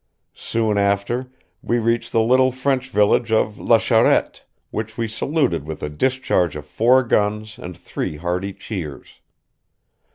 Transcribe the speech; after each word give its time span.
Soon 0.33 0.79
after 0.79 1.31
we 1.61 1.77
reached 1.77 2.11
the 2.11 2.23
little 2.23 2.51
French 2.51 2.89
village 2.89 3.31
of 3.31 3.59
La 3.59 3.77
Charette, 3.77 4.43
which 4.71 4.97
we 4.97 5.07
saluted 5.07 5.67
with 5.67 5.83
a 5.83 5.89
discharge 5.89 6.55
of 6.55 6.65
four 6.65 7.03
guns 7.03 7.59
and 7.59 7.77
three 7.77 8.17
hearty 8.17 8.51
cheers. 8.51 9.19